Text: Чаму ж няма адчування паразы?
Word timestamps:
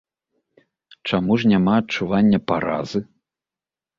Чаму 1.09 1.33
ж 1.43 1.51
няма 1.51 1.75
адчування 1.81 2.39
паразы? 2.53 2.99